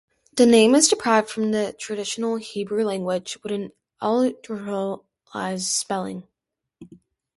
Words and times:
The 0.35 0.47
name 0.47 0.73
is 0.73 0.87
derived 0.87 1.29
from 1.29 1.51
the 1.51 1.73
traditional 1.79 2.37
Hebrew 2.37 2.83
language 2.85 3.37
with 3.43 3.51
an 3.51 3.71
anglicized 4.01 5.67
spelling. 5.67 6.27